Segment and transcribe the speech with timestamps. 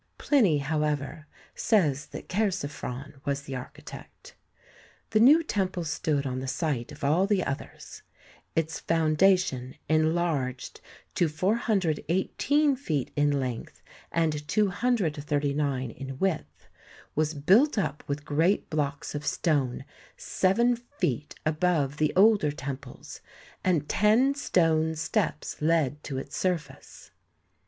[0.17, 4.33] Pliny, however, says that Chersiphron was the architect.
[5.11, 8.01] The new temple stood on the site of all the others.
[8.55, 10.81] Its foundation, enlarged
[11.13, 16.67] to 418 feet in length and 239 in width,
[17.13, 19.85] was built up with great blocks of stone
[20.17, 23.21] seven feet above the older temples,
[23.63, 27.11] and ten stone steps led to its surface.